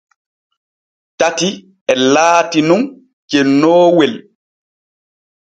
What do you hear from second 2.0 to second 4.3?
laati nun cennoowel.